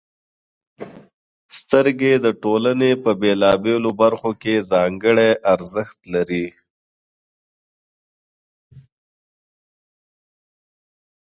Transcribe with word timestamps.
•سترګې 1.57 2.13
د 2.25 2.27
ټولنې 2.43 2.91
په 3.03 3.11
بېلابېلو 3.21 3.91
برخو 4.01 4.31
کې 4.41 4.65
ځانګړې 4.71 5.29
ارزښت 5.53 5.99
لري. 6.13 6.45